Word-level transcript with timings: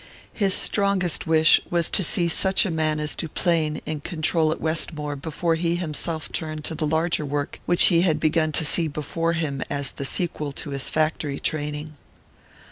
His 0.33 0.55
strongest 0.55 1.27
wish 1.27 1.61
was 1.69 1.87
to 1.91 2.03
see 2.03 2.27
such 2.27 2.65
a 2.65 2.71
man 2.71 2.99
as 2.99 3.13
Duplain 3.13 3.81
in 3.85 3.99
control 4.01 4.51
at 4.51 4.59
Westmore 4.59 5.15
before 5.15 5.53
he 5.53 5.75
himself 5.75 6.31
turned 6.31 6.63
to 6.63 6.73
the 6.73 6.87
larger 6.87 7.23
work 7.23 7.59
which 7.67 7.83
he 7.93 8.01
had 8.01 8.19
begun 8.19 8.51
to 8.53 8.65
see 8.65 8.87
before 8.87 9.33
him 9.33 9.61
as 9.69 9.91
the 9.91 10.05
sequel 10.05 10.53
to 10.53 10.71
his 10.71 10.89
factory 10.89 11.37
training. 11.37 11.97